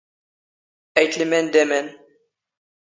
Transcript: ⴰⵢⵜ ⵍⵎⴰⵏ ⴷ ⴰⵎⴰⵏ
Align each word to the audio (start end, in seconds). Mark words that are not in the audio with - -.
ⴰⵢⵜ 1.01 1.13
ⵍⵎⴰⵏ 1.23 1.45
ⴷ 1.51 1.55
ⴰⵎⴰⵏ 1.61 1.85